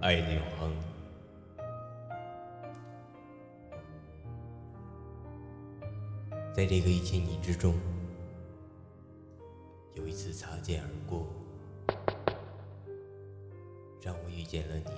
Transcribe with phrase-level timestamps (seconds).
[0.00, 0.74] 爱的永恒。
[6.52, 7.74] 在这个一千年之中，
[9.94, 11.26] 有一次擦肩而过，
[14.00, 14.90] 让我遇见了你。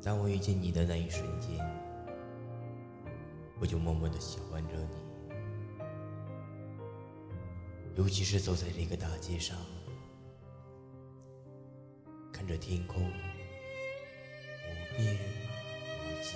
[0.00, 1.58] 当我遇见你的那一瞬间，
[3.60, 4.86] 我就默默的喜欢着你。
[7.96, 9.56] 尤其是走在这个大街上，
[12.42, 13.10] 看着天空无
[14.96, 16.34] 边无际，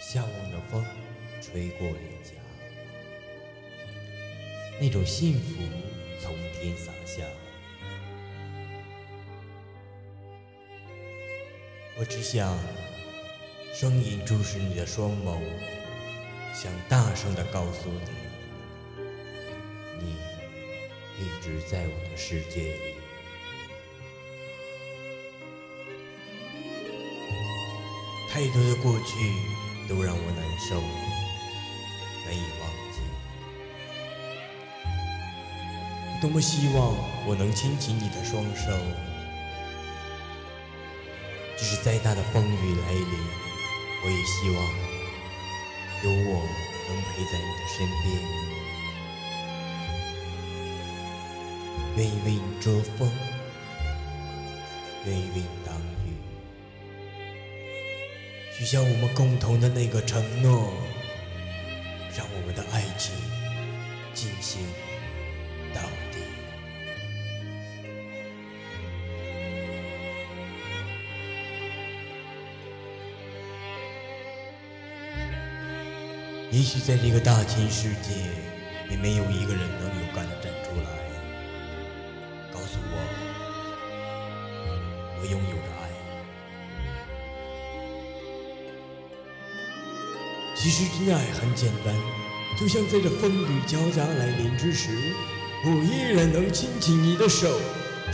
[0.00, 0.84] 向往的风
[1.42, 2.34] 吹过脸颊，
[4.80, 5.60] 那种幸福
[6.20, 7.24] 从天洒下。
[11.98, 12.56] 我只想
[13.74, 15.36] 双眼注视你的双眸，
[16.54, 18.06] 想大声的告诉你。
[20.00, 20.14] 你
[21.18, 22.94] 一直在我的世界里，
[28.30, 29.32] 太多的过去
[29.88, 30.80] 都让我难受，
[32.26, 33.00] 难以忘记。
[36.20, 36.94] 多么希望
[37.26, 38.70] 我能牵起你的双手，
[41.56, 43.18] 即使再大的风雨来临，
[44.04, 44.56] 我也希望
[46.04, 46.32] 有我
[46.88, 48.06] 能陪在你的身边。
[51.96, 53.10] 愿意为你遮风，
[55.06, 55.97] 愿意为你挡雨，
[58.58, 60.72] 许下我们共同的那个承诺，
[62.16, 63.14] 让我们的爱情
[64.12, 64.62] 进行
[65.72, 66.18] 到底。
[76.50, 78.10] 也许在这个大千世界，
[78.90, 80.88] 也没有一个人能勇敢的站出来。
[85.20, 85.47] 我拥有着爱。
[90.60, 91.94] 其实真爱很简单，
[92.58, 94.90] 就像在这风雨交加来临之时，
[95.64, 97.48] 我依然能牵起你的手，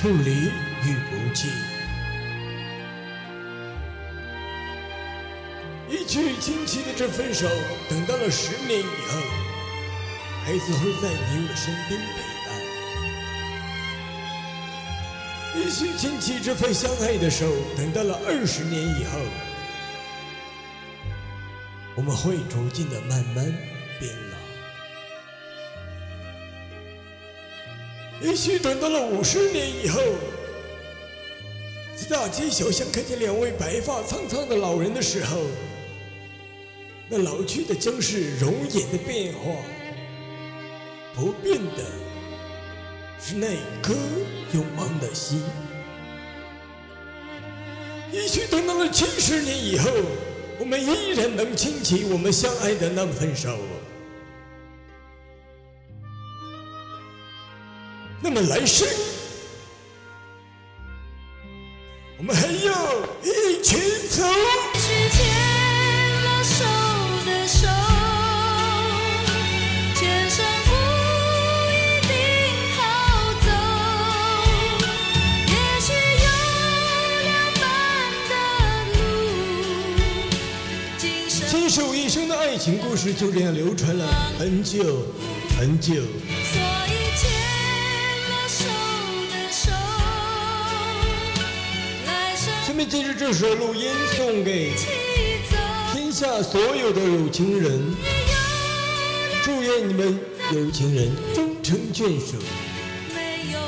[0.03, 1.49] 不离与不弃。
[5.89, 7.49] 一曲轻轻的这分手，
[7.89, 9.19] 等到了十年以后，
[10.45, 12.53] 孩子会在你我身边陪伴。
[15.57, 19.19] 一起牵起这份相爱的手，等到了二十年以后，
[21.97, 23.45] 我们会逐渐的慢慢
[24.01, 24.37] 变老。
[28.27, 30.01] 也许等到了五十年以后，
[31.97, 35.39] 在大街小巷看见两位白发苍苍的老人的时候，
[37.09, 39.51] 那老去的将是容颜的变化，
[41.15, 41.85] 不变的。
[43.27, 43.95] 是那颗
[44.53, 45.43] 永恒的心。
[48.13, 49.91] 也许等到了七十年以后，
[50.59, 53.59] 我们依然能牵起我们相爱的那份手。
[58.23, 58.89] 那么来生，
[62.17, 63.77] 我们还要一起
[64.09, 64.25] 走。
[82.65, 84.07] 情故事就这样流传了
[84.39, 85.05] 很久
[85.59, 85.97] 很久。
[92.67, 94.73] 下面接着这首录音送给
[95.93, 97.95] 天下所有的有情人，
[99.43, 100.19] 祝愿你们
[100.55, 102.39] 有情人终成眷属。
[103.15, 103.59] 没有